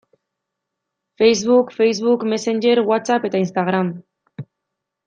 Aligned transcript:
Facebook, 1.19 1.67
Facebook 1.81 2.27
Messenger, 2.33 2.81
Whatsapp 2.89 3.31
eta 3.31 3.45
Instagram. 3.47 3.97